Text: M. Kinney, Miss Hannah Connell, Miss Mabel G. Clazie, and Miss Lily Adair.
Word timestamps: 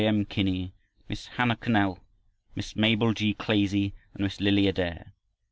M. 0.03 0.25
Kinney, 0.25 0.73
Miss 1.07 1.27
Hannah 1.27 1.55
Connell, 1.55 1.99
Miss 2.55 2.75
Mabel 2.75 3.13
G. 3.13 3.35
Clazie, 3.35 3.93
and 4.15 4.23
Miss 4.23 4.41
Lily 4.41 4.67
Adair. 4.67 5.13